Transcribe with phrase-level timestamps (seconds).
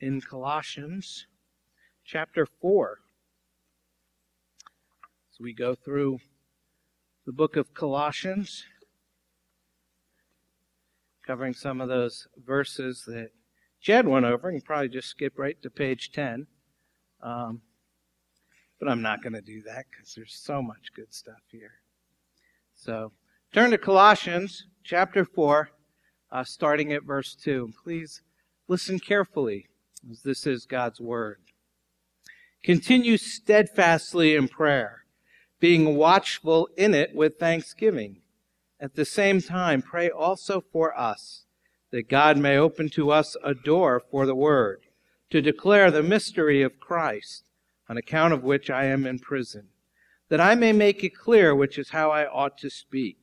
[0.00, 1.26] in Colossians
[2.04, 2.98] chapter 4.
[5.32, 6.18] As we go through
[7.24, 8.64] the book of Colossians,
[11.26, 13.30] covering some of those verses that
[13.80, 14.50] Jed went over.
[14.50, 16.46] You can probably just skip right to page 10.
[17.22, 17.62] Um,
[18.78, 21.80] but I'm not going to do that because there's so much good stuff here.
[22.74, 23.12] So
[23.52, 25.70] turn to Colossians chapter 4,
[26.30, 27.72] uh, starting at verse 2.
[27.82, 28.22] Please
[28.68, 29.68] listen carefully
[30.06, 31.40] this is God's word.
[32.62, 35.04] Continue steadfastly in prayer,
[35.58, 38.20] being watchful in it with thanksgiving.
[38.78, 41.44] At the same time, pray also for us,
[41.90, 44.82] that God may open to us a door for the word,
[45.30, 47.44] to declare the mystery of Christ,
[47.88, 49.68] on account of which I am in prison,
[50.28, 53.18] that I may make it clear which is how I ought to speak.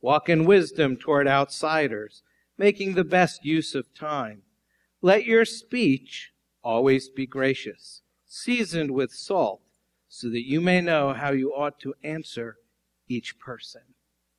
[0.00, 2.22] Walk in wisdom toward outsiders,
[2.58, 4.42] making the best use of time.
[5.04, 6.32] Let your speech
[6.62, 9.60] always be gracious, seasoned with salt,
[10.08, 12.56] so that you may know how you ought to answer
[13.06, 13.82] each person.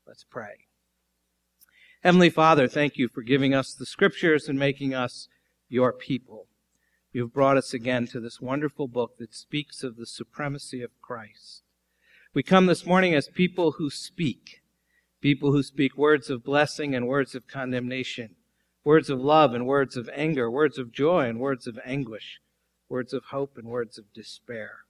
[0.07, 0.66] Let's pray.
[2.02, 5.27] Heavenly Father, thank you for giving us the scriptures and making us
[5.69, 6.47] your people.
[7.13, 11.61] You've brought us again to this wonderful book that speaks of the supremacy of Christ.
[12.33, 14.63] We come this morning as people who speak,
[15.22, 18.31] people who speak words of blessing and words of condemnation,
[18.86, 22.39] words of love and words of anger, words of joy and words of anguish,
[22.88, 24.86] words of hope and words of despair.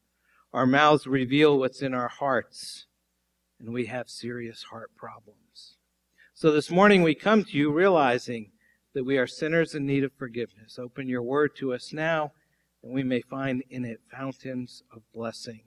[0.54, 2.86] Our mouths reveal what's in our hearts,
[3.58, 5.78] and we have serious heart problems.
[6.34, 8.52] So this morning we come to you realizing
[8.94, 10.78] that we are sinners in need of forgiveness.
[10.78, 12.34] Open your word to us now,
[12.84, 15.62] and we may find in it fountains of blessing.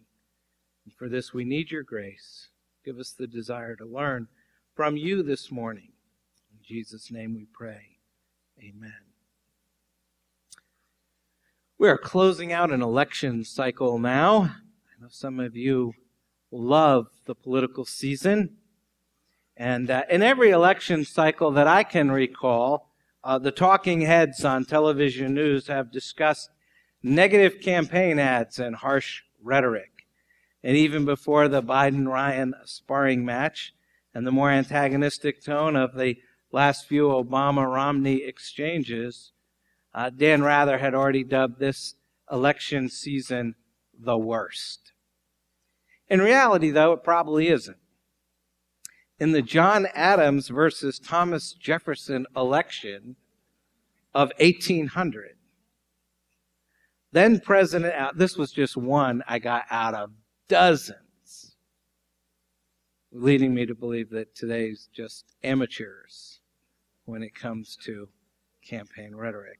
[0.84, 2.49] And for this we need your grace.
[2.84, 4.29] Give us the desire to learn
[4.75, 5.93] from you this morning.
[6.53, 7.97] In Jesus' name we pray.
[8.61, 8.92] Amen.
[11.78, 14.41] We are closing out an election cycle now.
[14.42, 15.95] I know some of you
[16.50, 18.56] love the political season.
[19.56, 22.91] And uh, in every election cycle that I can recall,
[23.22, 26.50] uh, the talking heads on television news have discussed
[27.00, 30.06] negative campaign ads and harsh rhetoric.
[30.65, 33.72] And even before the Biden Ryan sparring match
[34.15, 36.16] and the more antagonistic tone of the
[36.53, 39.32] last few Obama Romney exchanges,
[39.94, 41.94] uh, Dan Rather had already dubbed this
[42.31, 43.54] election season
[43.98, 44.92] the worst.
[46.08, 47.76] In reality, though, it probably isn't
[49.19, 53.16] in the John Adams versus Thomas Jefferson election
[54.14, 55.37] of 1800.
[57.10, 60.10] Then President, this was just one I got out of
[60.48, 61.56] dozens,
[63.10, 66.38] leading me to believe that today's just amateurs
[67.08, 68.08] when it comes to
[68.64, 69.58] campaign rhetoric.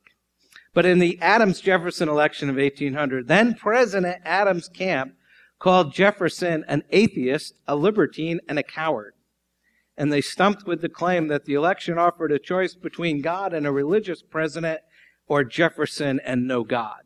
[0.75, 5.15] But in the Adams Jefferson election of 1800, then President Adams' camp
[5.59, 9.15] called Jefferson an atheist, a libertine, and a coward
[9.99, 13.67] and they stumped with the claim that the election offered a choice between God and
[13.67, 14.81] a religious president
[15.27, 17.01] or Jefferson and no God.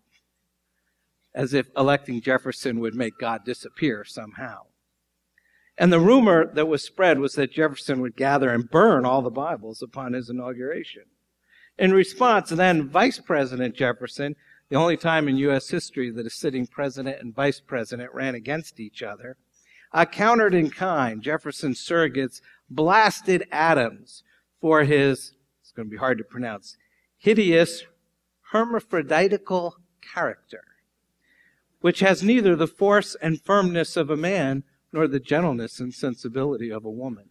[1.34, 4.66] As if electing Jefferson would make God disappear somehow.
[5.78, 9.30] And the rumor that was spread was that Jefferson would gather and burn all the
[9.30, 11.04] Bibles upon his inauguration.
[11.78, 14.36] In response, then Vice President Jefferson,
[14.68, 15.70] the only time in U.S.
[15.70, 19.36] history that a sitting president and vice president ran against each other,
[19.92, 21.22] uh, countered in kind.
[21.22, 22.40] Jefferson's surrogates
[22.70, 24.22] blasted Adams
[24.60, 26.76] for his, it's going to be hard to pronounce,
[27.18, 27.84] hideous
[28.52, 30.64] hermaphroditical character,
[31.80, 36.70] which has neither the force and firmness of a man nor the gentleness and sensibility
[36.70, 37.30] of a woman.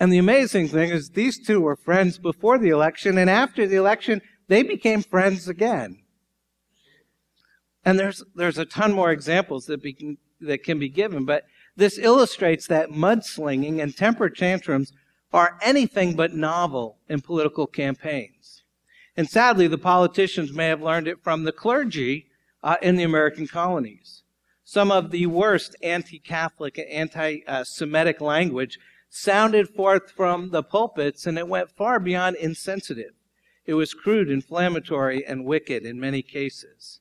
[0.00, 3.76] And the amazing thing is, these two were friends before the election, and after the
[3.76, 6.02] election, they became friends again.
[7.84, 11.44] And there's, there's a ton more examples that, be, that can be given, but
[11.76, 14.92] this illustrates that mudslinging and temper tantrums
[15.32, 18.62] are anything but novel in political campaigns.
[19.16, 22.27] And sadly, the politicians may have learned it from the clergy
[22.62, 24.22] uh, in the American colonies.
[24.64, 28.78] Some of the worst anti-Catholic and anti-Semitic language
[29.08, 33.12] sounded forth from the pulpits, and it went far beyond insensitive.
[33.64, 37.00] It was crude, inflammatory, and wicked in many cases.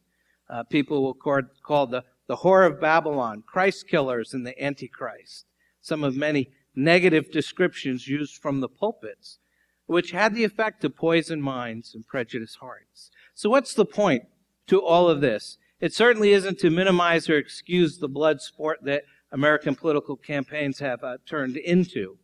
[0.50, 5.46] Uh, people will call, call the the whore of Babylon, Christ killers, and the Antichrist.
[5.82, 9.40] Some of many negative descriptions used from the pulpits,
[9.86, 13.10] which had the effect to poison minds and prejudice hearts.
[13.34, 14.24] So what's the point
[14.68, 15.58] to all of this?
[15.80, 21.04] It certainly isn't to minimize or excuse the blood sport that American political campaigns have
[21.04, 22.18] uh, turned into.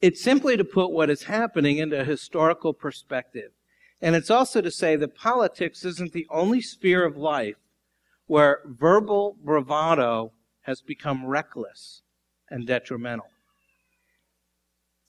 [0.00, 3.50] It's simply to put what is happening into a historical perspective.
[4.00, 7.56] And it's also to say that politics isn't the only sphere of life
[8.26, 10.32] where verbal bravado
[10.62, 12.02] has become reckless
[12.50, 13.26] and detrimental.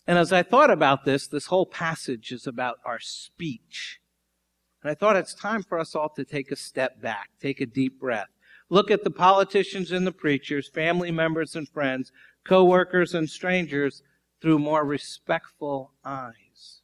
[0.07, 4.00] And as I thought about this, this whole passage is about our speech.
[4.81, 7.65] And I thought it's time for us all to take a step back, take a
[7.65, 8.29] deep breath.
[8.69, 12.11] Look at the politicians and the preachers, family members and friends,
[12.45, 14.03] co-workers and strangers
[14.41, 16.81] through more respectful eyes.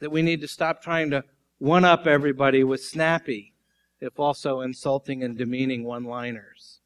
[0.00, 1.24] That we need to stop trying to
[1.58, 3.54] one up everybody with snappy,
[4.00, 6.78] if also insulting and demeaning one liners.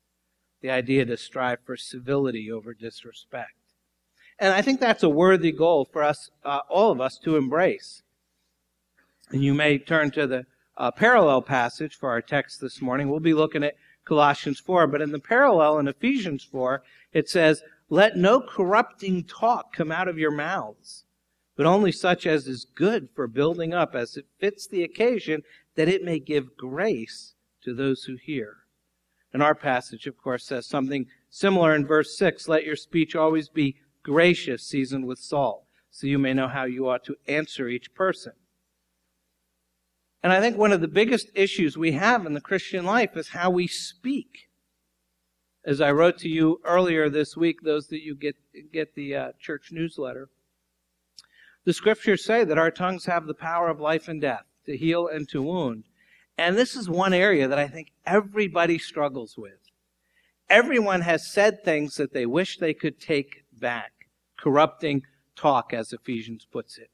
[0.62, 3.52] The idea to strive for civility over disrespect.
[4.38, 8.02] And I think that's a worthy goal for us, uh, all of us, to embrace.
[9.32, 10.44] And you may turn to the
[10.76, 13.08] uh, parallel passage for our text this morning.
[13.08, 16.82] We'll be looking at Colossians 4, but in the parallel in Ephesians 4,
[17.14, 21.04] it says, Let no corrupting talk come out of your mouths,
[21.56, 25.42] but only such as is good for building up as it fits the occasion,
[25.76, 27.32] that it may give grace
[27.62, 28.58] to those who hear.
[29.32, 33.48] And our passage, of course, says something similar in verse 6 Let your speech always
[33.48, 37.94] be gracious, seasoned with salt, so you may know how you ought to answer each
[37.94, 38.32] person.
[40.22, 43.28] And I think one of the biggest issues we have in the Christian life is
[43.28, 44.48] how we speak.
[45.64, 48.36] As I wrote to you earlier this week, those that you get,
[48.72, 50.28] get the uh, church newsletter,
[51.64, 55.06] the scriptures say that our tongues have the power of life and death, to heal
[55.06, 55.84] and to wound.
[56.38, 59.58] And this is one area that I think everybody struggles with.
[60.48, 63.92] Everyone has said things that they wish they could take back.
[64.38, 65.02] Corrupting
[65.36, 66.90] talk, as Ephesians puts it.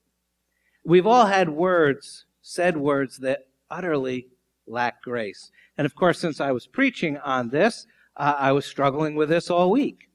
[0.85, 3.41] We've all had words, said words that
[3.71, 4.27] utterly
[4.67, 5.51] lack grace.
[5.77, 7.87] And of course, since I was preaching on this,
[8.17, 10.09] uh, I was struggling with this all week.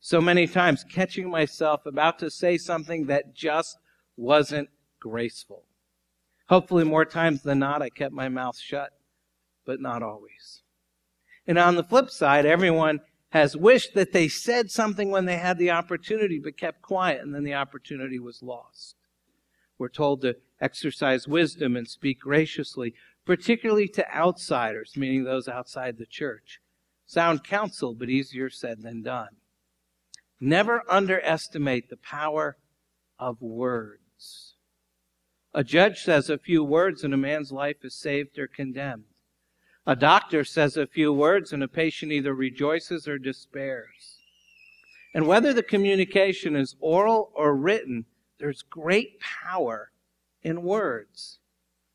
[0.00, 3.76] So many times catching myself about to say something that just
[4.16, 5.64] wasn't graceful.
[6.48, 8.90] Hopefully, more times than not, I kept my mouth shut,
[9.66, 10.62] but not always.
[11.46, 15.58] And on the flip side, everyone has wished that they said something when they had
[15.58, 18.96] the opportunity but kept quiet and then the opportunity was lost.
[19.76, 26.06] We're told to exercise wisdom and speak graciously, particularly to outsiders, meaning those outside the
[26.06, 26.60] church.
[27.06, 29.36] Sound counsel, but easier said than done.
[30.40, 32.56] Never underestimate the power
[33.18, 34.54] of words.
[35.52, 39.04] A judge says a few words and a man's life is saved or condemned.
[39.86, 44.18] A doctor says a few words and a patient either rejoices or despairs.
[45.14, 48.06] And whether the communication is oral or written,
[48.38, 49.92] there's great power
[50.44, 51.38] in words.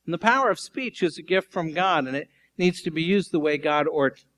[0.06, 3.04] And the power of speech is a gift from God, and it needs to be
[3.04, 3.88] used the way God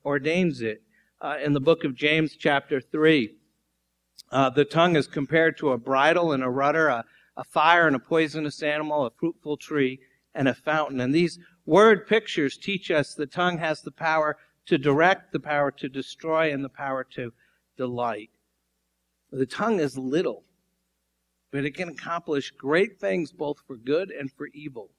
[0.04, 0.82] ordains it.
[1.20, 3.34] Uh, in the book of James, chapter 3,
[4.30, 7.04] uh, the tongue is compared to a bridle and a rudder, a,
[7.36, 10.00] a fire and a poisonous animal, a fruitful tree,
[10.34, 11.00] and a fountain.
[11.00, 14.36] And these Word pictures teach us the tongue has the power
[14.66, 17.32] to direct, the power to destroy, and the power to
[17.76, 18.30] delight.
[19.30, 20.44] The tongue is little,
[21.52, 24.90] but it can accomplish great things both for good and for evil.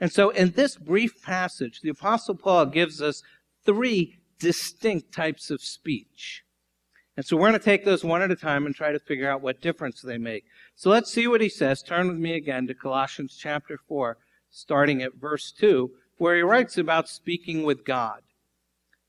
[0.00, 3.22] And so in this brief passage, the Apostle Paul gives us
[3.64, 6.42] three distinct types of speech.
[7.16, 9.30] And so we're going to take those one at a time and try to figure
[9.30, 10.44] out what difference they make.
[10.74, 11.82] So let's see what he says.
[11.82, 14.16] Turn with me again to Colossians chapter 4,
[14.50, 18.22] starting at verse 2, where he writes about speaking with God.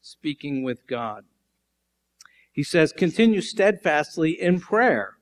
[0.01, 1.23] Speaking with God.
[2.51, 5.15] He says, continue steadfastly in prayer,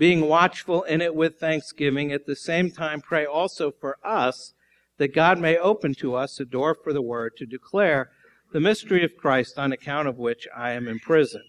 [0.00, 2.10] being watchful in it with thanksgiving.
[2.10, 4.54] At the same time, pray also for us
[4.96, 8.10] that God may open to us a door for the word to declare
[8.50, 11.42] the mystery of Christ on account of which I am in prison.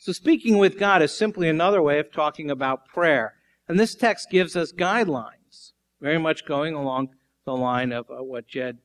[0.00, 3.34] So speaking with God is simply another way of talking about prayer.
[3.68, 7.10] And this text gives us guidelines, very much going along
[7.44, 8.78] the line of uh, what Jed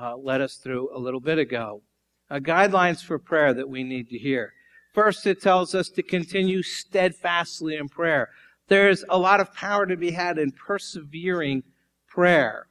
[0.00, 1.82] uh, led us through a little bit ago.
[2.30, 4.54] Uh, guidelines for prayer that we need to hear.
[4.98, 8.30] First, it tells us to continue steadfastly in prayer.
[8.66, 11.62] There's a lot of power to be had in persevering
[12.08, 12.66] prayer.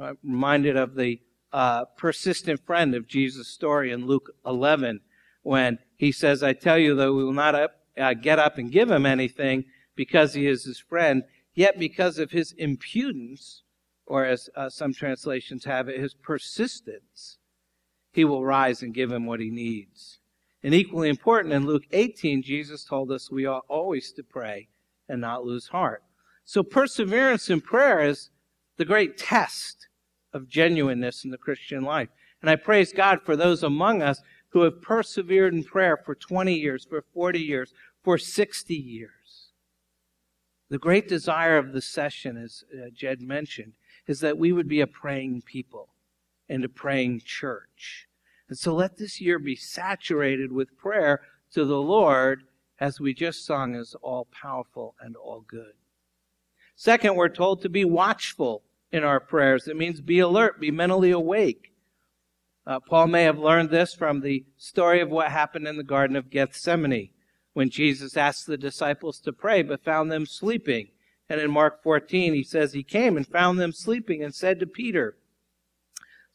[0.00, 1.18] I'm reminded of the
[1.52, 5.00] uh, persistent friend of Jesus' story in Luke 11
[5.42, 8.70] when he says, I tell you that we will not up, uh, get up and
[8.70, 9.64] give him anything
[9.96, 13.64] because he is his friend, yet because of his impudence,
[14.06, 17.38] or as uh, some translations have it, his persistence,
[18.12, 20.20] he will rise and give him what he needs.
[20.66, 24.66] And equally important, in Luke 18, Jesus told us we ought always to pray
[25.08, 26.02] and not lose heart.
[26.44, 28.30] So perseverance in prayer is
[28.76, 29.86] the great test
[30.32, 32.08] of genuineness in the Christian life.
[32.40, 36.54] And I praise God for those among us who have persevered in prayer for 20
[36.54, 39.52] years, for 40 years, for 60 years.
[40.68, 43.74] The great desire of the session, as uh, Jed mentioned,
[44.08, 45.90] is that we would be a praying people
[46.48, 48.05] and a praying church.
[48.48, 51.22] And so let this year be saturated with prayer
[51.52, 52.42] to the Lord,
[52.78, 55.72] as we just sung, as all powerful and all good.
[56.76, 58.62] Second, we're told to be watchful
[58.92, 59.66] in our prayers.
[59.66, 61.72] It means be alert, be mentally awake.
[62.66, 66.16] Uh, Paul may have learned this from the story of what happened in the Garden
[66.16, 67.10] of Gethsemane
[67.52, 70.88] when Jesus asked the disciples to pray but found them sleeping.
[71.28, 74.66] And in Mark 14, he says he came and found them sleeping and said to
[74.66, 75.16] Peter,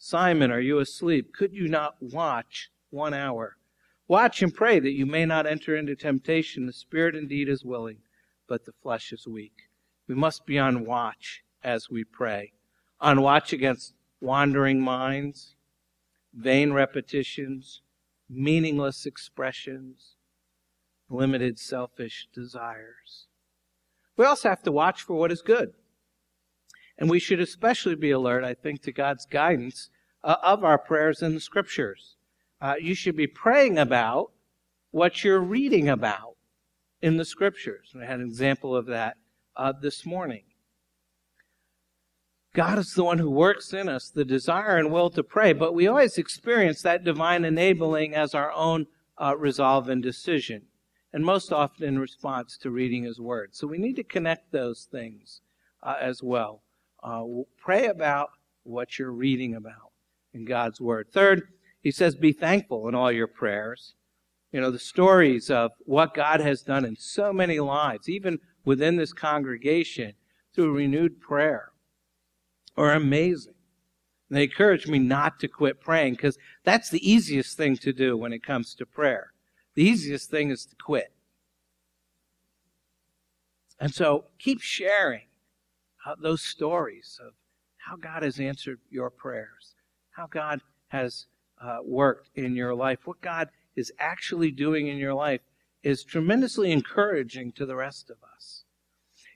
[0.04, 1.32] Simon, are you asleep?
[1.32, 3.58] Could you not watch one hour?
[4.08, 6.66] Watch and pray that you may not enter into temptation.
[6.66, 8.00] The spirit indeed is willing,
[8.48, 9.70] but the flesh is weak.
[10.08, 12.54] We must be on watch as we pray.
[13.00, 15.54] On watch against wandering minds,
[16.34, 17.84] vain repetitions,
[18.28, 20.16] meaningless expressions,
[21.12, 23.28] limited selfish desires.
[24.18, 25.74] We also have to watch for what is good.
[26.98, 29.90] And we should especially be alert, I think, to God's guidance
[30.24, 32.16] uh, of our prayers in the scriptures.
[32.62, 34.32] Uh, you should be praying about
[34.92, 36.36] what you're reading about
[37.02, 37.92] in the scriptures.
[37.94, 39.18] And I had an example of that
[39.56, 40.44] uh, this morning.
[42.54, 45.74] God is the one who works in us the desire and will to pray, but
[45.74, 50.64] we always experience that divine enabling as our own uh, resolve and decision,
[51.14, 53.56] and most often in response to reading His Word.
[53.56, 55.42] So we need to connect those things
[55.82, 56.62] uh, as well.
[57.04, 57.24] Uh,
[57.58, 58.32] pray about
[58.64, 59.92] what you're reading about
[60.34, 61.08] in God's Word.
[61.12, 61.44] Third,
[61.82, 63.96] He says, be thankful in all your prayers.
[64.52, 68.98] You know, the stories of what God has done in so many lives, even within
[68.98, 70.14] this congregation,
[70.54, 71.72] through renewed prayer
[72.76, 73.54] are amazing.
[74.30, 78.16] And they encourage me not to quit praying because that's the easiest thing to do
[78.16, 79.34] when it comes to prayer.
[79.76, 81.14] The easiest thing is to quit.
[83.80, 85.28] And so keep sharing
[86.22, 87.34] those stories of
[87.78, 89.76] how God has answered your prayers,
[90.12, 91.26] how God has
[91.62, 95.42] uh, worked in your life, what God is actually doing in your life
[95.84, 98.64] is tremendously encouraging to the rest of us.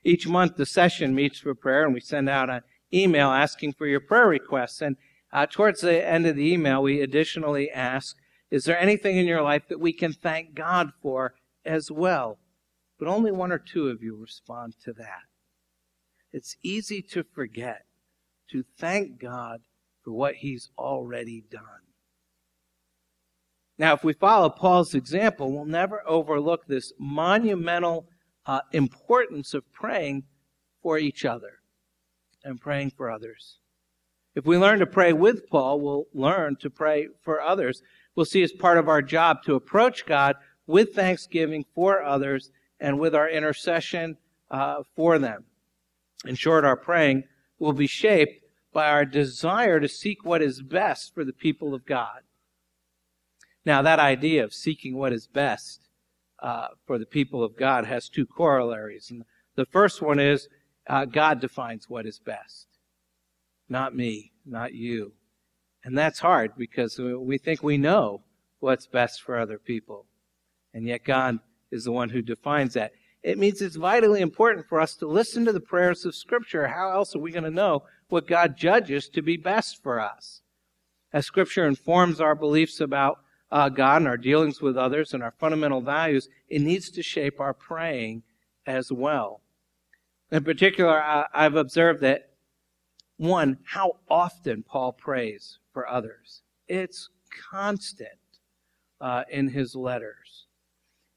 [0.04, 3.86] Each month, the session meets for prayer, and we send out an email asking for
[3.86, 4.80] your prayer requests.
[4.80, 4.96] And
[5.32, 8.16] uh, towards the end of the email, we additionally ask,
[8.50, 12.38] is there anything in your life that we can thank God for as well?
[12.98, 15.24] But only one or two of you respond to that.
[16.36, 17.86] It's easy to forget
[18.50, 19.62] to thank God
[20.04, 21.62] for what He's already done.
[23.78, 28.10] Now, if we follow Paul's example, we'll never overlook this monumental
[28.44, 30.24] uh, importance of praying
[30.82, 31.60] for each other
[32.44, 33.56] and praying for others.
[34.34, 37.80] If we learn to pray with Paul, we'll learn to pray for others.
[38.14, 43.00] We'll see as part of our job to approach God with thanksgiving for others and
[43.00, 44.18] with our intercession
[44.50, 45.46] uh, for them.
[46.24, 47.24] In short, our praying
[47.58, 51.86] will be shaped by our desire to seek what is best for the people of
[51.86, 52.20] God.
[53.64, 55.88] Now, that idea of seeking what is best
[56.38, 59.10] uh, for the people of God has two corollaries.
[59.10, 59.24] And
[59.56, 60.48] the first one is
[60.88, 62.68] uh, God defines what is best,
[63.68, 65.12] not me, not you.
[65.84, 68.22] And that's hard because we think we know
[68.60, 70.06] what's best for other people.
[70.74, 71.38] And yet God
[71.70, 72.92] is the one who defines that.
[73.26, 76.68] It means it's vitally important for us to listen to the prayers of Scripture.
[76.68, 80.42] How else are we going to know what God judges to be best for us?
[81.12, 83.18] As Scripture informs our beliefs about
[83.50, 87.40] uh, God and our dealings with others and our fundamental values, it needs to shape
[87.40, 88.22] our praying
[88.64, 89.40] as well.
[90.30, 92.30] In particular, I've observed that
[93.16, 96.42] one, how often Paul prays for others.
[96.68, 97.08] It's
[97.50, 98.20] constant
[99.00, 100.45] uh, in his letters.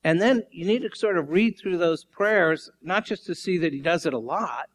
[0.10, 3.60] And then you need to sort of read through those prayers, not just to see
[3.60, 4.68] that he does it a lot,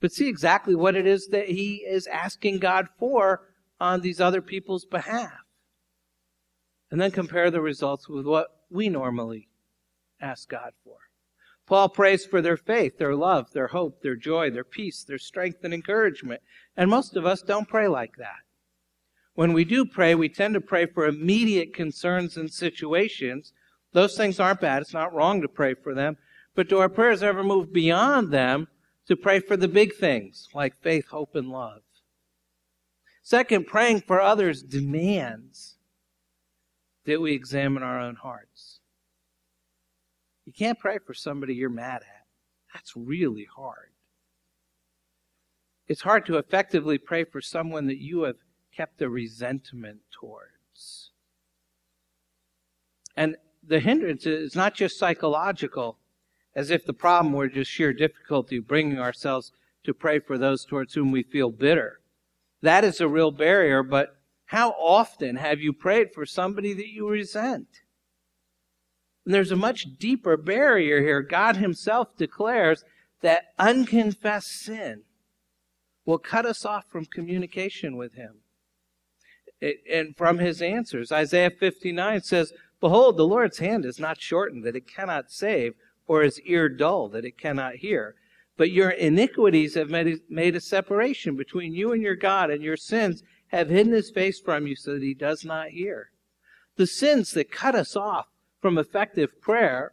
[0.00, 3.42] but see exactly what it is that he is asking God for
[3.78, 5.44] on these other people's behalf.
[6.90, 9.46] And then compare the results with what we normally
[10.20, 10.96] ask God for.
[11.68, 15.62] Paul prays for their faith, their love, their hope, their joy, their peace, their strength
[15.62, 16.42] and encouragement.
[16.76, 18.42] And most of us don't pray like that.
[19.34, 23.52] When we do pray, we tend to pray for immediate concerns and situations.
[23.96, 24.82] Those things aren't bad.
[24.82, 26.18] It's not wrong to pray for them.
[26.54, 28.68] But do our prayers ever move beyond them
[29.06, 31.80] to pray for the big things like faith, hope, and love?
[33.22, 35.76] Second, praying for others demands
[37.06, 38.80] that we examine our own hearts.
[40.44, 42.26] You can't pray for somebody you're mad at.
[42.74, 43.92] That's really hard.
[45.88, 48.36] It's hard to effectively pray for someone that you have
[48.76, 51.12] kept a resentment towards.
[53.16, 55.98] And the hindrance is not just psychological.
[56.56, 59.52] as if the problem were just sheer difficulty bringing ourselves
[59.84, 62.00] to pray for those towards whom we feel bitter.
[62.62, 67.08] That is a real barrier, but how often have you prayed for somebody that you
[67.08, 67.82] resent?
[69.24, 71.20] And there's a much deeper barrier here.
[71.20, 72.84] God Himself declares
[73.20, 75.02] that unconfessed sin
[76.06, 78.36] will cut us off from communication with Him
[79.60, 81.12] and from His answers.
[81.12, 85.74] Isaiah 59 says, Behold, the Lord's hand is not shortened that it cannot save,
[86.06, 88.14] or his ear dull that it cannot hear.
[88.56, 92.76] But your iniquities have made, made a separation between you and your God, and your
[92.76, 96.10] sins have hidden his face from you so that he does not hear.
[96.76, 98.26] The sins that cut us off
[98.60, 99.92] from effective prayer,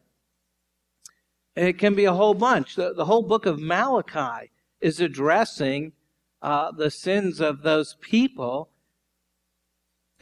[1.56, 2.76] it can be a whole bunch.
[2.76, 5.94] The, the whole book of Malachi is addressing
[6.42, 8.70] uh, the sins of those people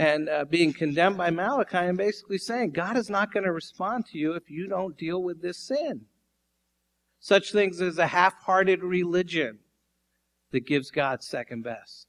[0.02, 4.08] and uh, being condemned by Malachi and basically saying, God is not going to respond
[4.08, 6.06] to you if you don't deal with this sin.
[7.20, 9.60] Such things as a half hearted religion
[10.50, 12.08] that gives God second best.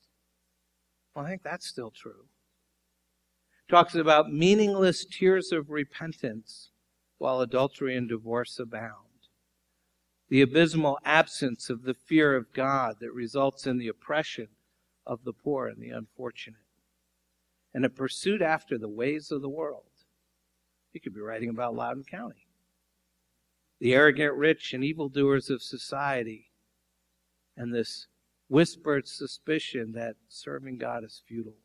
[1.14, 2.24] Well, I think that's still true.
[3.68, 6.70] Talks about meaningless tears of repentance
[7.18, 9.28] while adultery and divorce abound.
[10.30, 14.48] The abysmal absence of the fear of God that results in the oppression
[15.06, 16.61] of the poor and the unfortunate
[17.74, 19.84] and a pursuit after the ways of the world.
[20.92, 22.46] You could be writing about Loudoun County.
[23.80, 26.50] The arrogant rich and evildoers of society,
[27.56, 28.06] and this
[28.48, 31.56] whispered suspicion that serving God is futile.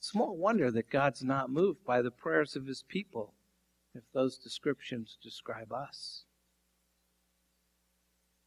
[0.00, 3.34] Small wonder that God's not moved by the prayers of his people
[3.94, 6.24] if those descriptions describe us.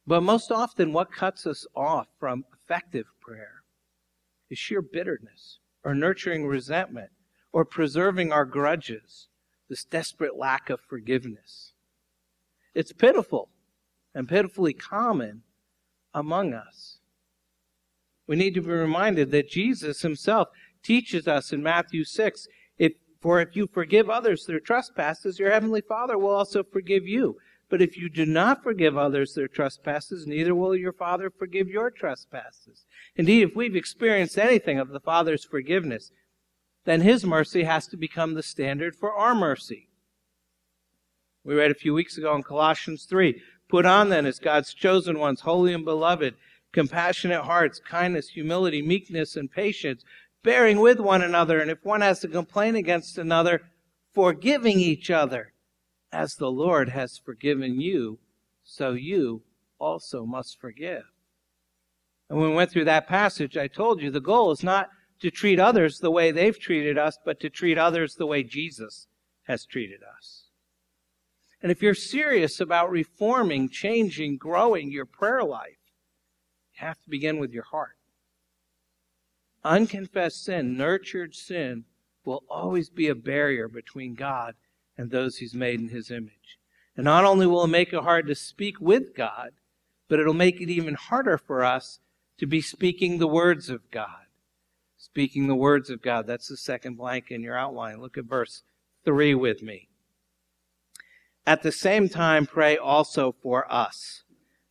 [0.07, 3.60] But most often, what cuts us off from effective prayer
[4.51, 7.09] is sheer bitterness or nurturing resentment
[7.51, 9.27] or preserving our grudges,
[9.69, 11.73] this desperate lack of forgiveness.
[12.75, 13.49] It's pitiful
[14.13, 15.43] and pitifully common
[16.13, 16.97] among us.
[18.27, 20.49] We need to be reminded that Jesus himself
[20.83, 22.47] teaches us in Matthew 6
[22.77, 27.37] if, For if you forgive others their trespasses, your heavenly Father will also forgive you.
[27.71, 31.89] But if you do not forgive others their trespasses, neither will your Father forgive your
[31.89, 32.83] trespasses.
[33.15, 36.11] Indeed, if we've experienced anything of the Father's forgiveness,
[36.83, 39.87] then His mercy has to become the standard for our mercy.
[41.45, 45.17] We read a few weeks ago in Colossians 3 Put on then as God's chosen
[45.17, 46.35] ones, holy and beloved,
[46.73, 50.03] compassionate hearts, kindness, humility, meekness, and patience,
[50.43, 53.61] bearing with one another, and if one has to complain against another,
[54.13, 55.53] forgiving each other
[56.11, 58.19] as the Lord has forgiven you,
[58.63, 59.43] so you
[59.79, 61.03] also must forgive.
[62.29, 65.31] And when we went through that passage, I told you the goal is not to
[65.31, 69.07] treat others the way they've treated us, but to treat others the way Jesus
[69.43, 70.45] has treated us.
[71.61, 75.77] And if you're serious about reforming, changing, growing your prayer life,
[76.73, 77.97] you have to begin with your heart.
[79.63, 81.85] Unconfessed sin, nurtured sin,
[82.25, 84.55] will always be a barrier between God
[84.97, 86.57] and those he's made in his image.
[86.95, 89.51] And not only will it make it hard to speak with God,
[90.07, 91.99] but it'll make it even harder for us
[92.37, 94.25] to be speaking the words of God.
[94.97, 96.27] Speaking the words of God.
[96.27, 98.01] That's the second blank in your outline.
[98.01, 98.63] Look at verse
[99.05, 99.87] 3 with me.
[101.45, 104.23] At the same time, pray also for us,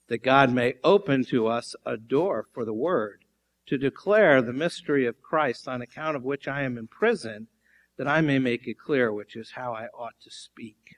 [0.09, 3.25] that God may open to us a door for the word,
[3.67, 7.49] to declare the mystery of Christ, on account of which I am in prison
[8.01, 10.97] that I may make it clear which is how I ought to speak.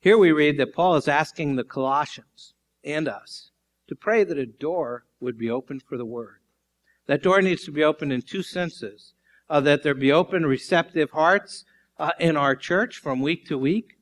[0.00, 3.52] Here we read that Paul is asking the Colossians and us
[3.86, 6.38] to pray that a door would be opened for the word.
[7.06, 9.14] That door needs to be opened in two senses.
[9.48, 11.64] Uh, that there be open, receptive hearts
[12.00, 13.98] uh, in our church from week to week,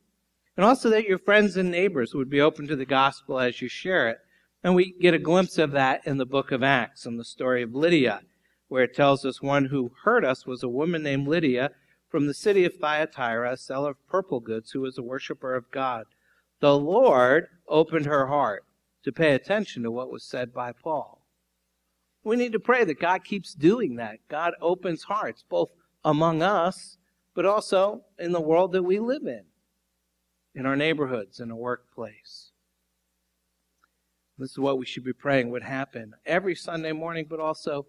[0.57, 3.69] and also that your friends and neighbors would be open to the gospel as you
[3.69, 4.21] share it.
[4.63, 7.63] And we get a glimpse of that in the book of Acts and the story
[7.63, 8.23] of Lydia
[8.75, 11.71] where it tells us one who heard us was a woman named Lydia
[12.09, 15.71] from the city of Thyatira, a seller of purple goods, who was a worshiper of
[15.71, 16.07] God.
[16.59, 18.65] The Lord opened her heart
[19.05, 21.25] to pay attention to what was said by Paul.
[22.25, 24.19] We need to pray that God keeps doing that.
[24.29, 25.71] God opens hearts, both
[26.05, 26.97] among us,
[27.33, 29.45] but also in the world that we live in,
[30.53, 32.51] in our neighborhoods, in a workplace.
[34.37, 37.87] This is what we should be praying would happen every Sunday morning, but also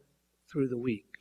[0.56, 1.18] through the week.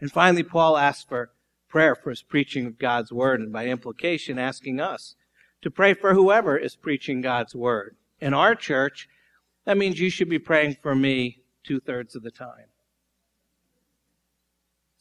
[0.00, 1.30] And finally, Paul asks for
[1.68, 5.14] prayer for his preaching of God's word, and by implication, asking us
[5.62, 7.94] to pray for whoever is preaching God's word.
[8.20, 9.08] In our church,
[9.64, 12.66] that means you should be praying for me two thirds of the time.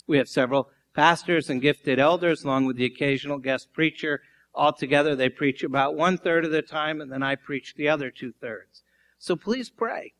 [0.06, 4.22] We have several pastors and gifted elders, along with the occasional guest preacher.
[4.54, 8.12] Altogether, they preach about one third of the time, and then I preach the other
[8.12, 8.84] two thirds.
[9.18, 10.14] So please pray.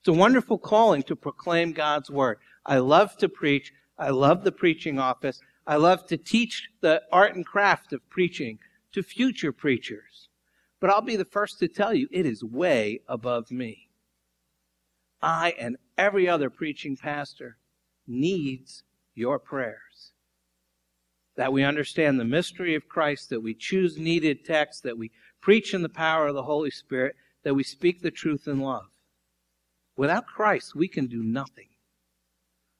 [0.00, 2.38] It's a wonderful calling to proclaim God's word.
[2.64, 3.72] I love to preach.
[3.98, 5.40] I love the preaching office.
[5.66, 8.58] I love to teach the art and craft of preaching
[8.92, 10.28] to future preachers.
[10.80, 13.90] But I'll be the first to tell you, it is way above me.
[15.20, 17.58] I and every other preaching pastor
[18.06, 18.82] needs
[19.14, 20.12] your prayers.
[21.36, 25.10] That we understand the mystery of Christ, that we choose needed texts, that we
[25.42, 28.86] preach in the power of the Holy Spirit, that we speak the truth in love.
[29.96, 31.68] Without Christ, we can do nothing.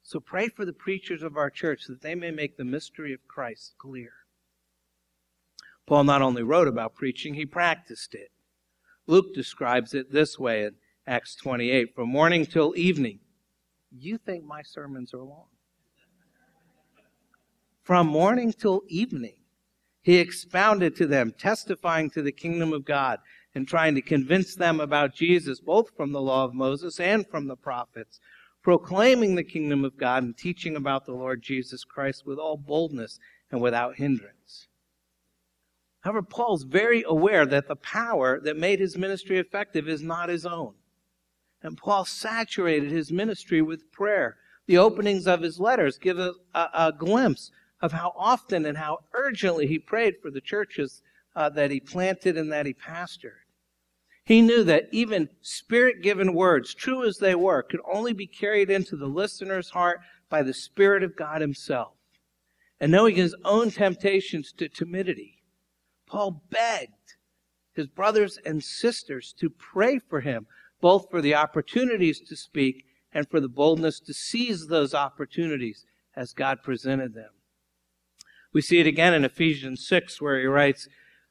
[0.03, 3.29] So pray for the preachers of our church that they may make the mystery of
[3.29, 4.12] Christ clear.
[5.87, 8.31] Paul not only wrote about preaching, he practiced it.
[9.07, 10.75] Luke describes it this way in
[11.07, 13.20] Acts 28 from morning till evening.
[13.90, 15.46] You think my sermons are long?
[17.83, 19.37] From morning till evening,
[20.03, 23.18] he expounded to them, testifying to the kingdom of God
[23.54, 27.48] and trying to convince them about Jesus, both from the law of Moses and from
[27.48, 28.20] the prophets,
[28.62, 33.18] proclaiming the kingdom of God and teaching about the Lord Jesus Christ with all boldness
[33.50, 34.68] and without hindrance.
[36.02, 40.46] However, Paul's very aware that the power that made his ministry effective is not his
[40.46, 40.74] own.
[41.62, 44.36] And Paul saturated his ministry with prayer.
[44.66, 47.50] The openings of his letters give a, a, a glimpse
[47.82, 51.02] of how often and how urgently he prayed for the churches
[51.40, 53.46] uh, that he planted and that he pastored.
[54.26, 58.68] He knew that even spirit given words, true as they were, could only be carried
[58.68, 61.94] into the listener's heart by the Spirit of God Himself.
[62.79, 65.42] And knowing his own temptations to timidity,
[66.07, 67.16] Paul begged
[67.72, 70.46] his brothers and sisters to pray for him,
[70.83, 76.35] both for the opportunities to speak and for the boldness to seize those opportunities as
[76.35, 77.31] God presented them.
[78.53, 80.88] We see it again in Ephesians 6, where he writes,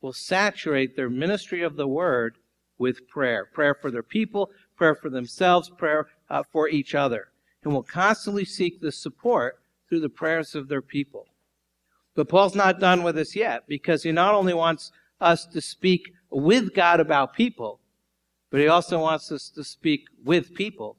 [0.00, 2.38] will saturate their ministry of the word
[2.78, 3.46] with prayer.
[3.52, 7.28] Prayer for their people, prayer for themselves, prayer uh, for each other.
[7.62, 11.26] And will constantly seek the support through the prayers of their people.
[12.14, 16.12] But Paul's not done with us yet because he not only wants us to speak
[16.30, 17.80] with God about people,
[18.50, 20.96] but he also wants us to speak with people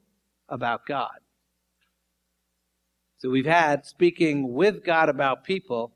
[0.48, 1.18] about God.
[3.18, 5.92] So we've had speaking with God about people,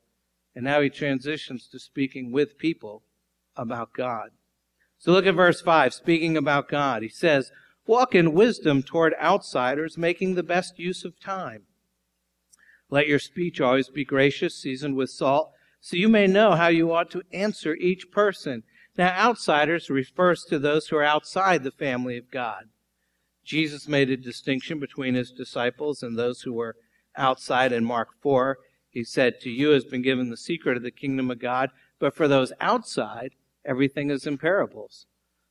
[0.57, 3.05] and now he transitions to speaking with people
[3.55, 4.31] about God.
[4.99, 7.03] So look at verse 5, speaking about God.
[7.03, 7.53] He says,
[7.87, 11.63] Walk in wisdom toward outsiders, making the best use of time.
[12.91, 15.53] Let your speech always be gracious, seasoned with salt
[15.87, 18.65] so you may know how you ought to answer each person.
[18.97, 22.65] Now, outsiders refers to those who are outside the family of God.
[23.45, 26.75] Jesus made a distinction between his disciples and those who were
[27.15, 28.59] outside in Mark 4.
[28.97, 32.15] He said, To you has been given the secret of the kingdom of God, but
[32.15, 35.05] for those outside, everything is in parables.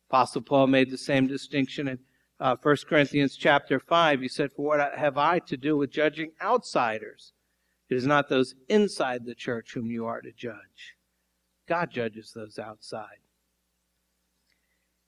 [0.10, 2.00] Apostle Paul made the same distinction in
[2.40, 4.22] uh, 1 Corinthians chapter 5.
[4.22, 7.34] He said, For what have I to do with judging outsiders?
[7.88, 10.96] It is not those inside the church whom you are to judge.
[11.68, 13.20] God judges those outside.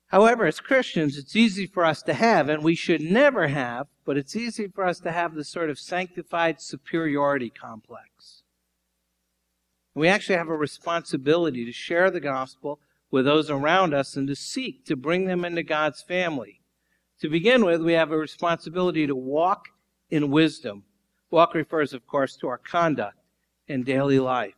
[0.08, 4.18] However, as Christians, it's easy for us to have, and we should never have, but
[4.18, 8.44] it's easy for us to have this sort of sanctified superiority complex.
[9.94, 12.80] We actually have a responsibility to share the gospel
[13.12, 16.62] with those around us and to seek to bring them into God's family.
[17.20, 19.70] To begin with, we have a responsibility to walk
[20.10, 20.84] in wisdom
[21.30, 23.18] Walk refers, of course, to our conduct
[23.68, 24.56] in daily life.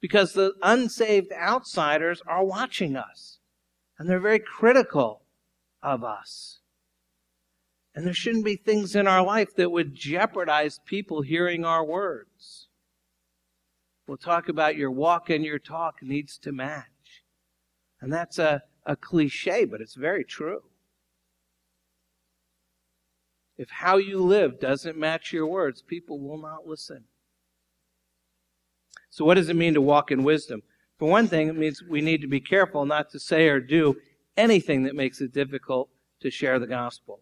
[0.00, 3.37] Because the unsaved outsiders are watching us,
[3.98, 5.22] and they're very critical
[5.82, 6.60] of us.
[7.94, 12.68] And there shouldn't be things in our life that would jeopardize people hearing our words.
[14.06, 17.24] We'll talk about your walk and your talk needs to match.
[18.00, 20.62] And that's a, a cliche, but it's very true.
[23.58, 27.04] If how you live doesn't match your words, people will not listen.
[29.10, 30.62] So, what does it mean to walk in wisdom?
[30.98, 33.96] For one thing, it means we need to be careful not to say or do
[34.36, 35.88] anything that makes it difficult
[36.20, 37.20] to share the gospel.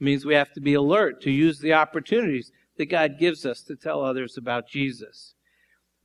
[0.00, 3.62] It means we have to be alert to use the opportunities that God gives us
[3.62, 5.34] to tell others about Jesus.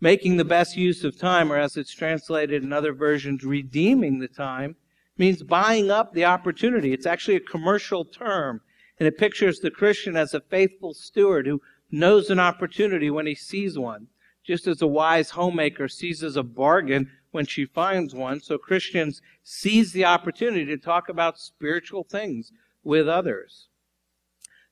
[0.01, 4.27] Making the best use of time, or as it's translated in other versions, redeeming the
[4.27, 4.75] time,
[5.17, 6.91] means buying up the opportunity.
[6.91, 8.61] It's actually a commercial term,
[8.99, 13.35] and it pictures the Christian as a faithful steward who knows an opportunity when he
[13.35, 14.07] sees one.
[14.43, 19.91] Just as a wise homemaker seizes a bargain when she finds one, so Christians seize
[19.91, 22.51] the opportunity to talk about spiritual things
[22.83, 23.69] with others.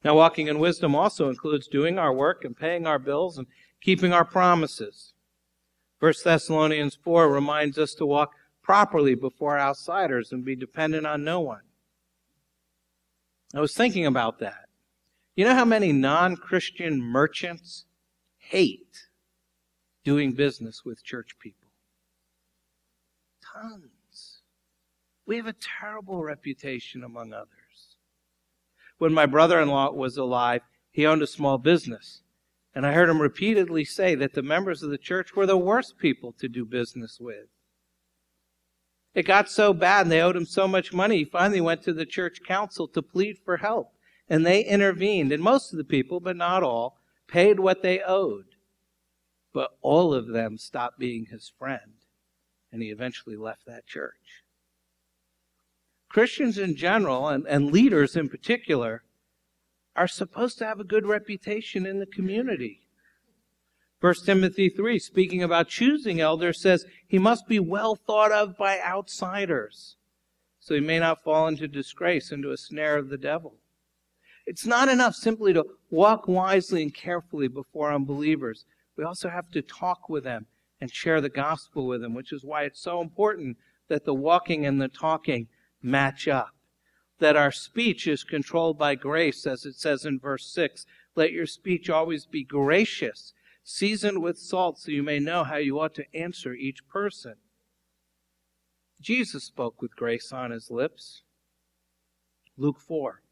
[0.03, 3.47] Now, walking in wisdom also includes doing our work and paying our bills and
[3.79, 5.13] keeping our promises.
[5.99, 11.39] 1 Thessalonians 4 reminds us to walk properly before outsiders and be dependent on no
[11.39, 11.62] one.
[13.53, 14.69] I was thinking about that.
[15.36, 17.86] You know how many non Christian merchants
[18.38, 19.07] hate
[20.03, 21.69] doing business with church people?
[23.53, 24.41] Tons.
[25.25, 27.97] We have a terrible reputation among others.
[28.97, 30.61] When my brother in law was alive,
[30.91, 32.21] he owned a small business.
[32.73, 35.97] And I heard him repeatedly say that the members of the church were the worst
[35.97, 37.47] people to do business with.
[39.13, 41.93] It got so bad and they owed him so much money, he finally went to
[41.93, 43.91] the church council to plead for help.
[44.29, 45.33] And they intervened.
[45.33, 48.50] And most of the people, but not all, paid what they owed.
[49.53, 51.93] But all of them stopped being his friend.
[52.71, 54.43] And he eventually left that church.
[56.09, 59.03] Christians in general, and, and leaders in particular,
[59.95, 62.81] are supposed to have a good reputation in the community.
[64.01, 68.79] 1 Timothy 3, speaking about choosing elders, says he must be well thought of by
[68.81, 69.95] outsiders,
[70.59, 73.55] so he may not fall into disgrace, into a snare of the devil.
[74.47, 78.65] It's not enough simply to walk wisely and carefully before unbelievers.
[79.01, 80.45] We also have to talk with them
[80.79, 84.63] and share the gospel with them, which is why it's so important that the walking
[84.63, 85.47] and the talking
[85.81, 86.51] match up.
[87.17, 90.85] That our speech is controlled by grace, as it says in verse 6.
[91.15, 93.33] Let your speech always be gracious,
[93.63, 97.37] seasoned with salt, so you may know how you ought to answer each person.
[99.01, 101.23] Jesus spoke with grace on his lips.
[102.55, 103.23] Luke 4.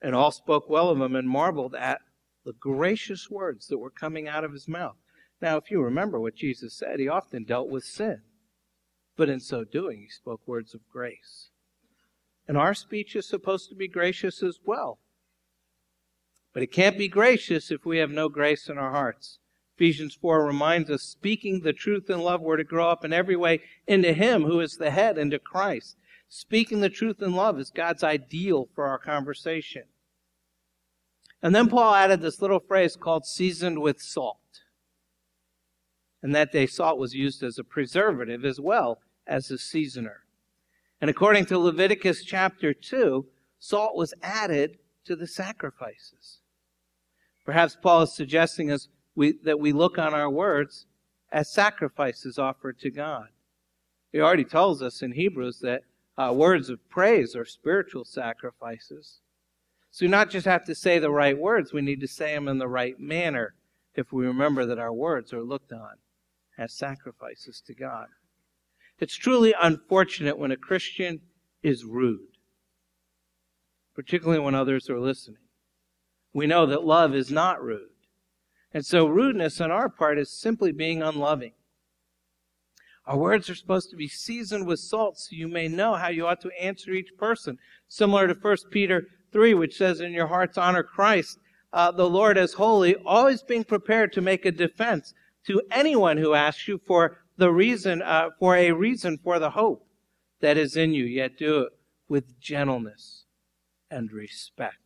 [0.00, 2.00] And all spoke well of him and marveled at
[2.44, 4.96] the gracious words that were coming out of his mouth.
[5.42, 8.22] Now, if you remember what Jesus said, he often dealt with sin.
[9.16, 11.48] But in so doing, he spoke words of grace.
[12.46, 15.00] And our speech is supposed to be gracious as well.
[16.54, 19.40] But it can't be gracious if we have no grace in our hearts.
[19.76, 23.36] Ephesians 4 reminds us, speaking the truth in love, we're to grow up in every
[23.36, 25.96] way into Him who is the head, into Christ.
[26.28, 29.84] Speaking the truth in love is God's ideal for our conversation.
[31.42, 34.38] And then Paul added this little phrase called seasoned with salt.
[36.22, 40.22] And that day, salt was used as a preservative as well as a seasoner.
[41.00, 43.26] And according to Leviticus chapter 2,
[43.58, 46.38] salt was added to the sacrifices.
[47.44, 50.86] Perhaps Paul is suggesting us we, that we look on our words
[51.32, 53.28] as sacrifices offered to God.
[54.12, 55.82] He already tells us in Hebrews that
[56.16, 59.20] uh, words of praise are spiritual sacrifices.
[59.90, 62.46] So we not just have to say the right words, we need to say them
[62.46, 63.54] in the right manner
[63.94, 65.96] if we remember that our words are looked on
[66.58, 68.06] as sacrifices to God.
[68.98, 71.20] It's truly unfortunate when a Christian
[71.62, 72.36] is rude,
[73.94, 75.38] particularly when others are listening.
[76.32, 77.88] We know that love is not rude.
[78.72, 81.52] And so rudeness on our part is simply being unloving.
[83.04, 86.26] Our words are supposed to be seasoned with salt so you may know how you
[86.26, 87.58] ought to answer each person.
[87.88, 91.38] Similar to 1 Peter 3, which says, In your hearts honor Christ,
[91.72, 95.12] uh, the Lord as holy, always being prepared to make a defense
[95.46, 99.86] to anyone who asks you for the reason, uh, for a reason for the hope
[100.40, 101.72] that is in you, yet do it
[102.08, 103.24] with gentleness
[103.90, 104.76] and respect.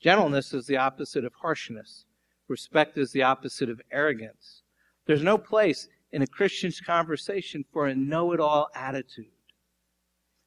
[0.00, 2.04] Gentleness is the opposite of harshness.
[2.48, 4.62] Respect is the opposite of arrogance.
[5.06, 9.32] There's no place in a Christian's conversation for a know it all attitude.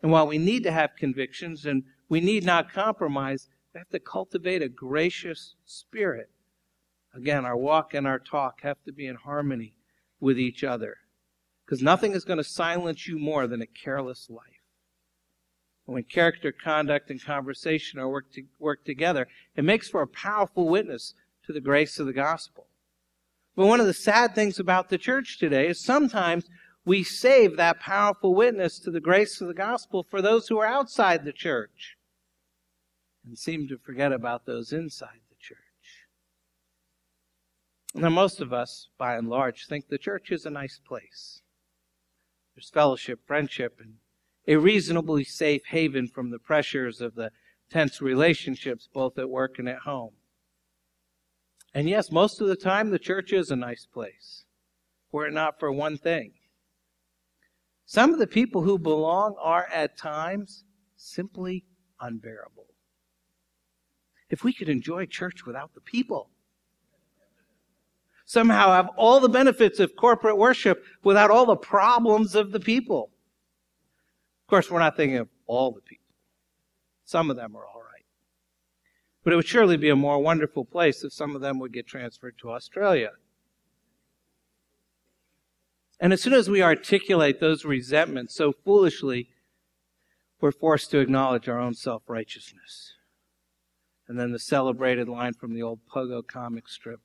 [0.01, 3.99] And while we need to have convictions and we need not compromise, we have to
[3.99, 6.29] cultivate a gracious spirit.
[7.17, 9.73] Again, our walk and our talk have to be in harmony
[10.19, 10.97] with each other.
[11.65, 14.61] Because nothing is going to silence you more than a careless life.
[15.87, 20.07] And when character, conduct, and conversation are work, to, work together, it makes for a
[20.07, 21.15] powerful witness
[21.47, 22.67] to the grace of the gospel.
[23.55, 26.47] But one of the sad things about the church today is sometimes
[26.85, 30.67] we save that powerful witness to the grace of the gospel for those who are
[30.67, 31.97] outside the church
[33.25, 35.19] and seem to forget about those inside
[37.97, 41.41] now, most of us, by and large, think the church is a nice place.
[42.55, 43.95] There's fellowship, friendship, and
[44.47, 47.31] a reasonably safe haven from the pressures of the
[47.69, 50.13] tense relationships both at work and at home.
[51.73, 54.45] And yes, most of the time the church is a nice place.
[55.11, 56.33] were it not for one thing.
[57.85, 61.65] Some of the people who belong are at times simply
[61.99, 62.67] unbearable.
[64.29, 66.29] If we could enjoy church without the people,
[68.27, 73.09] somehow have all the benefits of corporate worship without all the problems of the people.
[74.43, 76.05] Of course, we're not thinking of all the people.
[77.05, 78.03] Some of them are all right.
[79.23, 81.87] But it would surely be a more wonderful place if some of them would get
[81.87, 83.11] transferred to Australia.
[85.99, 89.29] And as soon as we articulate those resentments so foolishly,
[90.41, 92.93] we're forced to acknowledge our own self righteousness.
[94.09, 96.99] And then the celebrated line from the old Pogo comic strip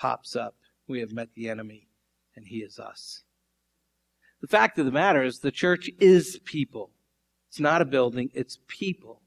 [0.00, 0.56] pops up.
[0.88, 1.86] We have met the enemy,
[2.34, 3.22] and he is us.
[4.40, 6.90] The fact of the matter is, the church is people.
[7.48, 9.20] It's not a building, it's people.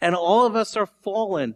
[0.00, 1.54] And all of us are fallen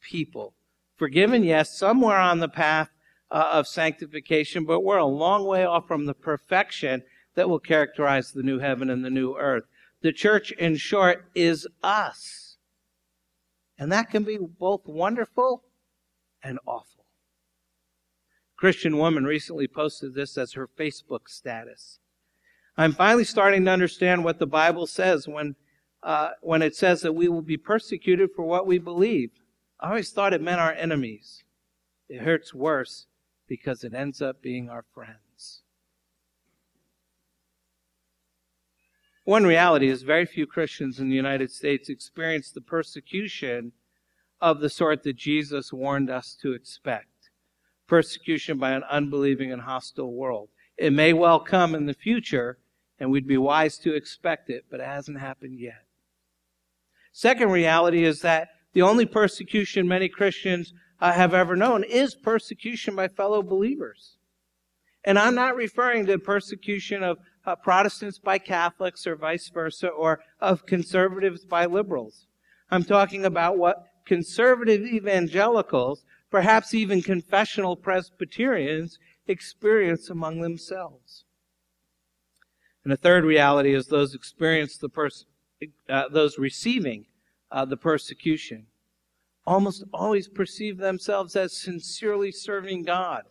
[0.00, 0.54] people.
[0.96, 2.90] Forgiven, yes, somewhere on the path
[3.30, 7.02] uh, of sanctification, but we're a long way off from the perfection
[7.36, 9.64] that will characterize the new heaven and the new earth.
[10.02, 12.56] The church, in short, is us.
[13.78, 15.64] And that can be both wonderful
[16.42, 16.99] and awful.
[18.60, 21.98] Christian woman recently posted this as her Facebook status.
[22.76, 25.56] I'm finally starting to understand what the Bible says when,
[26.02, 29.30] uh, when it says that we will be persecuted for what we believe.
[29.80, 31.42] I always thought it meant our enemies.
[32.10, 33.06] It hurts worse
[33.48, 35.62] because it ends up being our friends.
[39.24, 43.72] One reality is very few Christians in the United States experience the persecution
[44.38, 47.09] of the sort that Jesus warned us to expect
[47.90, 50.48] persecution by an unbelieving and hostile world.
[50.78, 52.56] It may well come in the future,
[52.98, 55.84] and we'd be wise to expect it, but it hasn't happened yet.
[57.12, 62.94] Second reality is that the only persecution many Christians uh, have ever known is persecution
[62.94, 64.16] by fellow believers.
[65.04, 70.20] And I'm not referring to persecution of uh, Protestants by Catholics or vice versa, or
[70.40, 72.26] of conservatives by liberals.
[72.70, 81.24] I'm talking about what conservative evangelicals, perhaps even confessional Presbyterians, experience among themselves.
[82.84, 85.26] And a third reality is those experience the pers-
[85.88, 87.06] uh, those receiving
[87.50, 88.66] uh, the persecution
[89.46, 93.24] almost always perceive themselves as sincerely serving God.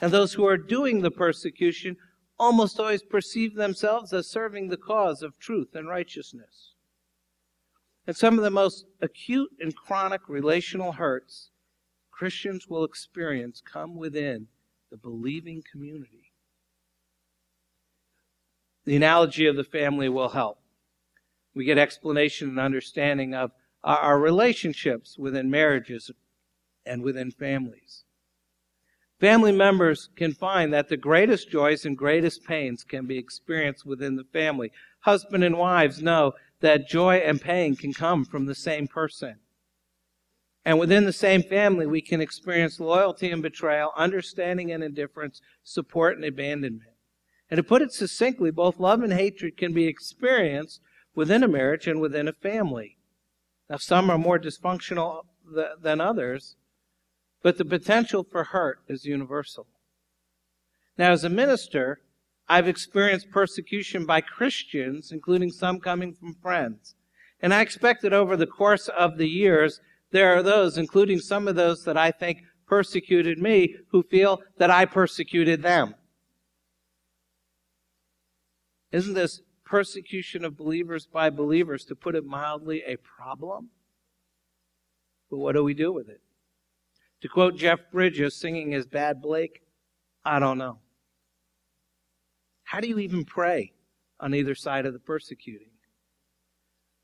[0.00, 1.96] And those who are doing the persecution
[2.38, 6.72] almost always perceive themselves as serving the cause of truth and righteousness.
[8.06, 11.50] And some of the most acute and chronic relational hurts
[12.22, 14.46] Christians will experience come within
[14.92, 16.30] the believing community.
[18.84, 20.60] The analogy of the family will help.
[21.52, 23.50] We get explanation and understanding of
[23.82, 26.12] our relationships within marriages
[26.86, 28.04] and within families.
[29.18, 34.14] Family members can find that the greatest joys and greatest pains can be experienced within
[34.14, 34.70] the family.
[35.00, 39.40] Husband and wives know that joy and pain can come from the same person.
[40.64, 46.16] And within the same family, we can experience loyalty and betrayal, understanding and indifference, support
[46.16, 46.92] and abandonment.
[47.50, 50.80] And to put it succinctly, both love and hatred can be experienced
[51.14, 52.96] within a marriage and within a family.
[53.68, 56.56] Now, some are more dysfunctional th- than others,
[57.42, 59.66] but the potential for hurt is universal.
[60.96, 62.00] Now, as a minister,
[62.48, 66.94] I've experienced persecution by Christians, including some coming from friends.
[67.40, 69.80] And I expect that over the course of the years,
[70.12, 74.70] there are those, including some of those that I think persecuted me, who feel that
[74.70, 75.94] I persecuted them.
[78.92, 83.70] Isn't this persecution of believers by believers, to put it mildly, a problem.
[85.30, 86.20] But what do we do with it?
[87.22, 89.62] To quote Jeff Bridges singing his Bad Blake,
[90.26, 90.80] I don't know.
[92.64, 93.72] How do you even pray
[94.20, 95.71] on either side of the persecuting?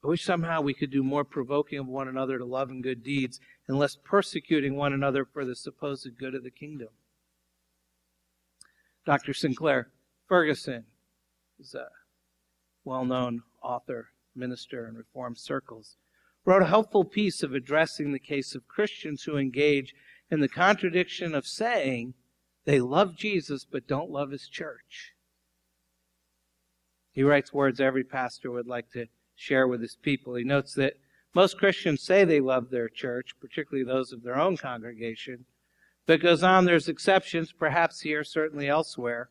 [0.08, 3.04] I wish somehow we could do more provoking of one another to love and good
[3.04, 6.88] deeds and less persecuting one another for the supposed good of the kingdom.
[9.04, 9.34] Dr.
[9.34, 9.90] Sinclair
[10.26, 10.86] Ferguson
[11.60, 11.88] is a
[12.86, 15.98] well known author, minister in Reformed circles,
[16.46, 19.94] wrote a helpful piece of addressing the case of Christians who engage
[20.30, 22.14] in the contradiction of saying
[22.64, 25.12] they love Jesus but don't love his church.
[27.12, 30.34] He writes words every pastor would like to share with his people.
[30.34, 30.94] He notes that
[31.34, 35.44] most Christians say they love their church, particularly those of their own congregation,
[36.06, 39.30] but goes on, there's exceptions, perhaps here, certainly elsewhere.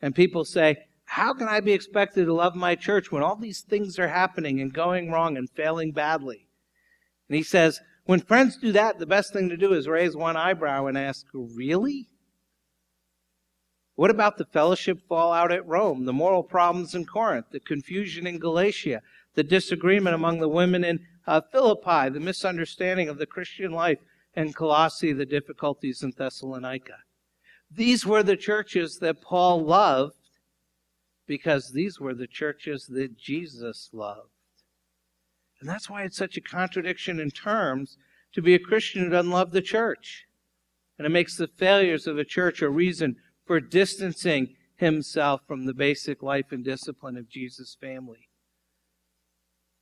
[0.00, 0.76] And people say,
[1.06, 4.60] how can I be expected to love my church when all these things are happening
[4.60, 6.46] and going wrong and failing badly?
[7.28, 10.36] And he says, when friends do that, the best thing to do is raise one
[10.36, 12.08] eyebrow and ask, Really?
[13.96, 18.38] What about the fellowship fallout at Rome, the moral problems in Corinth, the confusion in
[18.40, 19.02] Galatia,
[19.34, 23.98] the disagreement among the women in uh, Philippi, the misunderstanding of the Christian life
[24.34, 26.98] in Colossae, the difficulties in Thessalonica?
[27.70, 30.14] These were the churches that Paul loved
[31.26, 34.28] because these were the churches that Jesus loved.
[35.60, 37.96] And that's why it's such a contradiction in terms
[38.34, 40.26] to be a Christian who doesn't love the church.
[40.98, 43.16] And it makes the failures of the church a reason
[43.46, 48.28] for distancing himself from the basic life and discipline of Jesus' family.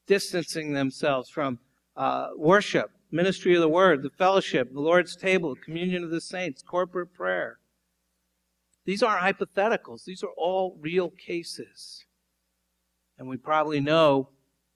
[0.07, 1.59] Distancing themselves from
[1.96, 6.62] uh, worship, ministry of the word, the fellowship, the Lord's table, communion of the saints,
[6.62, 7.59] corporate prayer.
[8.84, 10.05] These aren't hypotheticals.
[10.05, 12.05] These are all real cases.
[13.18, 14.30] And we probably know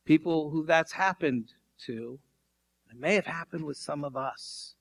[0.04, 1.52] people who that's happened
[1.86, 2.20] to.
[2.90, 4.74] It may have happened with some of us.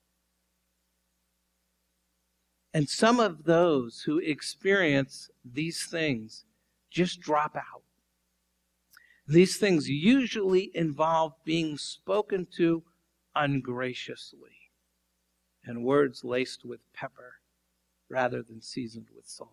[2.73, 6.43] And some of those who experience these things
[6.91, 7.84] just drop out.
[9.27, 12.83] These things usually involve being spoken to
[13.35, 14.51] ungraciously
[15.63, 17.35] and words laced with pepper
[18.07, 19.51] rather than seasoned with salt.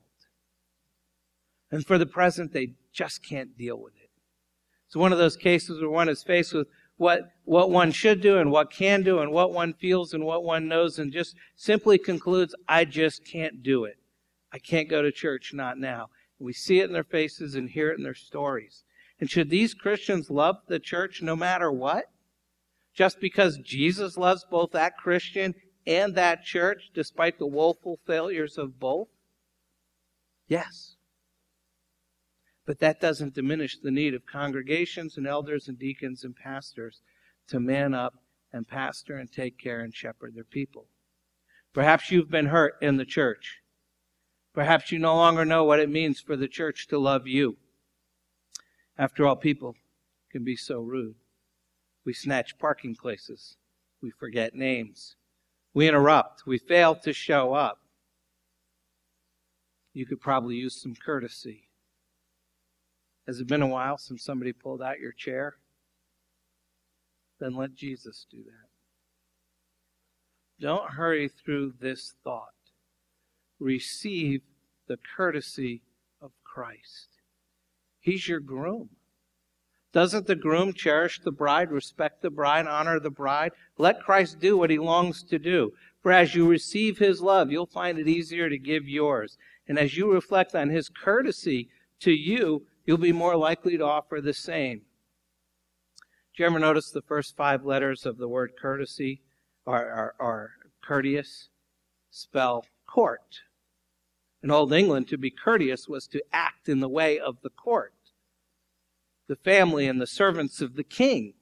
[1.70, 4.10] And for the present, they just can't deal with it.
[4.86, 6.68] It's one of those cases where one is faced with
[6.98, 10.44] what, what one should do and what can do and what one feels and what
[10.44, 13.96] one knows and just simply concludes, I just can't do it.
[14.52, 16.10] I can't go to church, not now.
[16.38, 18.84] We see it in their faces and hear it in their stories.
[19.22, 22.06] And should these Christians love the church no matter what?
[22.92, 25.54] Just because Jesus loves both that Christian
[25.86, 29.06] and that church, despite the woeful failures of both?
[30.48, 30.96] Yes.
[32.66, 37.00] But that doesn't diminish the need of congregations and elders and deacons and pastors
[37.46, 38.14] to man up
[38.52, 40.88] and pastor and take care and shepherd their people.
[41.72, 43.60] Perhaps you've been hurt in the church.
[44.52, 47.56] Perhaps you no longer know what it means for the church to love you.
[48.98, 49.74] After all, people
[50.30, 51.14] can be so rude.
[52.04, 53.56] We snatch parking places.
[54.02, 55.16] We forget names.
[55.74, 56.46] We interrupt.
[56.46, 57.78] We fail to show up.
[59.94, 61.68] You could probably use some courtesy.
[63.26, 65.56] Has it been a while since somebody pulled out your chair?
[67.38, 68.68] Then let Jesus do that.
[70.60, 72.48] Don't hurry through this thought.
[73.58, 74.42] Receive
[74.86, 75.82] the courtesy
[76.20, 77.11] of Christ.
[78.02, 78.90] He's your groom.
[79.92, 83.52] Doesn't the groom cherish the bride, respect the bride, honor the bride?
[83.78, 85.72] Let Christ do what he longs to do.
[86.02, 89.38] For as you receive his love, you'll find it easier to give yours.
[89.68, 91.68] And as you reflect on his courtesy
[92.00, 94.82] to you, you'll be more likely to offer the same.
[96.34, 99.20] Did you ever notice the first five letters of the word courtesy
[99.64, 101.50] are courteous
[102.10, 103.42] spell court?
[104.42, 107.94] In Old England, to be courteous was to act in the way of the court,
[109.28, 111.34] the family and the servants of the king.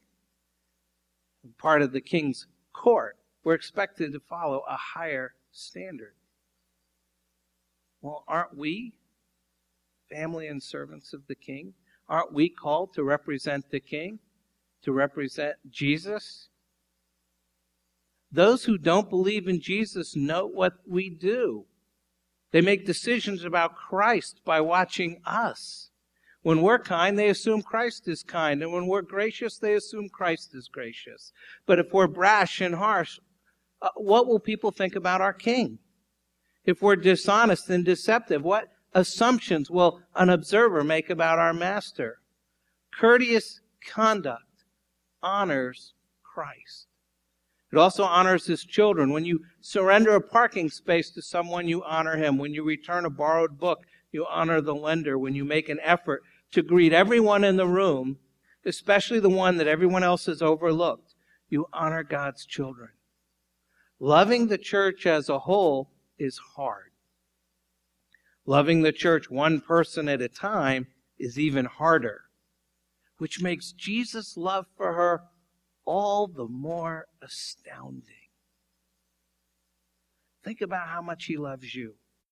[1.57, 6.15] Part of the king's court were expected to follow a higher standard.
[8.03, 8.95] Well, aren't we
[10.11, 11.75] family and servants of the King?
[12.09, 14.19] Aren't we called to represent the King?
[14.83, 16.49] To represent Jesus?
[18.33, 21.67] Those who don't believe in Jesus know what we do.
[22.53, 25.91] They make decisions about Christ by watching us.
[26.43, 28.63] When we're kind, they assume Christ is kind.
[28.63, 31.33] And when we're gracious, they assume Christ is gracious.
[31.67, 33.19] But if we're brash and harsh,
[33.83, 35.79] uh, what will people think about our King?
[36.65, 42.19] If we're dishonest and deceptive, what assumptions will an observer make about our master?
[42.93, 44.65] Courteous conduct
[45.23, 46.87] honors Christ.
[47.73, 49.13] It also honors his children.
[49.13, 52.37] When you surrender a parking space to someone, you honor him.
[52.37, 55.17] When you return a borrowed book, you honor the lender.
[55.17, 58.19] When you make an effort to greet everyone in the room,
[58.65, 61.15] especially the one that everyone else has overlooked,
[61.49, 62.91] you honor God's children.
[64.01, 66.91] Loving the church as a whole is hard.
[68.47, 72.23] Loving the church one person at a time is even harder,
[73.19, 75.23] which makes Jesus' love for her
[75.85, 78.29] all the more astounding.
[80.43, 81.95] Think about how much he loves you.